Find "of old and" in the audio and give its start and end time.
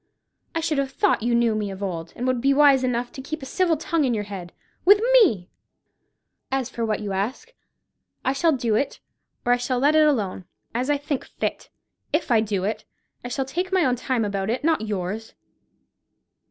1.69-2.25